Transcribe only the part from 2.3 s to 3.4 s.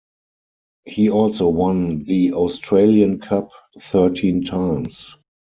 Australian